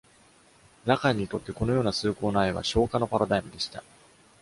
[0.85, 3.83] ラカンにとって、このような崇高な愛は「昇華のパラダイム」でした。